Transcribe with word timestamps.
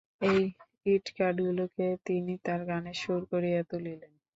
এই 0.21 0.41
ইঁটকাঠগুলোকে 0.85 1.87
তিনি 2.05 2.33
তাঁর 2.45 2.61
গানের 2.69 2.97
সুর 3.01 3.21
করিয়া 3.31 3.61
তুলিলেন। 3.71 4.13